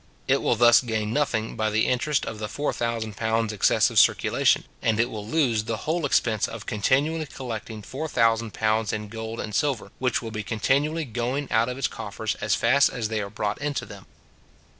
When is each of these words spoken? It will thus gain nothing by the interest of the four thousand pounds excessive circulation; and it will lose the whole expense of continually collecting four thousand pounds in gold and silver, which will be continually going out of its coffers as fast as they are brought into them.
It 0.27 0.41
will 0.41 0.55
thus 0.55 0.81
gain 0.81 1.13
nothing 1.13 1.55
by 1.55 1.69
the 1.69 1.85
interest 1.85 2.25
of 2.25 2.39
the 2.39 2.47
four 2.47 2.73
thousand 2.73 3.17
pounds 3.17 3.53
excessive 3.53 3.99
circulation; 3.99 4.63
and 4.81 4.99
it 4.99 5.11
will 5.11 5.27
lose 5.27 5.65
the 5.65 5.77
whole 5.85 6.07
expense 6.07 6.47
of 6.47 6.65
continually 6.65 7.27
collecting 7.27 7.83
four 7.83 8.07
thousand 8.07 8.51
pounds 8.55 8.91
in 8.93 9.09
gold 9.09 9.39
and 9.39 9.53
silver, 9.53 9.91
which 9.99 10.19
will 10.19 10.31
be 10.31 10.41
continually 10.41 11.05
going 11.05 11.47
out 11.51 11.69
of 11.69 11.77
its 11.77 11.87
coffers 11.87 12.33
as 12.41 12.55
fast 12.55 12.89
as 12.89 13.09
they 13.09 13.21
are 13.21 13.29
brought 13.29 13.61
into 13.61 13.85
them. 13.85 14.07